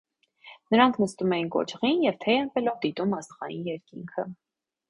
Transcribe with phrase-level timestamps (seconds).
[0.75, 4.27] Նրանք նստում էին կոճղին և թեյ ըմպելով դիտում աստղային երկինքը։